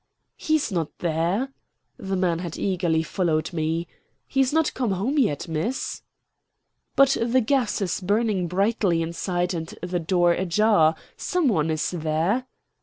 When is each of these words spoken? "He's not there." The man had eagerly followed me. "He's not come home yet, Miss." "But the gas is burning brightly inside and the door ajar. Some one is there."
"He's 0.35 0.71
not 0.71 0.89
there." 0.97 1.53
The 1.97 2.15
man 2.15 2.39
had 2.39 2.57
eagerly 2.57 3.03
followed 3.03 3.53
me. 3.53 3.87
"He's 4.27 4.51
not 4.51 4.73
come 4.73 4.93
home 4.93 5.19
yet, 5.19 5.47
Miss." 5.47 6.01
"But 6.95 7.17
the 7.23 7.39
gas 7.39 7.83
is 7.83 8.01
burning 8.01 8.47
brightly 8.47 9.03
inside 9.03 9.53
and 9.53 9.67
the 9.83 9.99
door 9.99 10.31
ajar. 10.33 10.95
Some 11.17 11.49
one 11.49 11.69
is 11.69 11.91
there." 11.91 12.47